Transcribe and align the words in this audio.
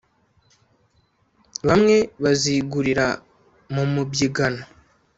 bamwe 1.67 1.97
bazigurira 2.23 3.07
mu 3.73 3.83
mubyigano 3.93 4.63